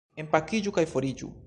Enpakiĝu 0.23 0.73
kaj 0.79 0.87
foriĝu. 0.95 1.33